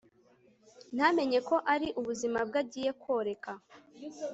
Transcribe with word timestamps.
ntamenye 0.95 1.39
ko 1.49 1.55
ari 1.73 1.87
ubuzima 1.99 2.39
bwe 2.47 2.57
agiye 2.63 2.91
koreka 3.03 3.51